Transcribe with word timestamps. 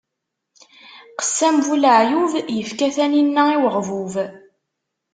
Qessam 1.19 1.55
bu 1.65 1.75
leɛyub, 1.81 2.31
ifka 2.59 2.87
taninna 2.95 3.43
i 3.55 3.57
uɣbub. 3.67 4.13